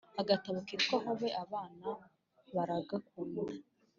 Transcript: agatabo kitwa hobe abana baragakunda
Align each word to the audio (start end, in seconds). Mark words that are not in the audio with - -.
agatabo 0.21 0.57
kitwa 0.67 0.97
hobe 1.03 1.29
abana 1.43 1.89
baragakunda 2.55 3.41